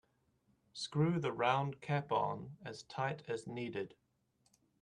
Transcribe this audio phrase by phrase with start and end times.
[0.73, 3.93] Screw the round cap on as tight as needed.